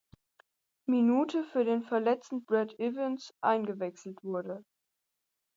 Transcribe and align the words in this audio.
Minute 0.87 1.43
für 1.43 1.63
den 1.63 1.83
verletzten 1.83 2.43
Brad 2.43 2.73
Evans 2.79 3.35
eingewechselt 3.39 4.23
wurde. 4.23 4.65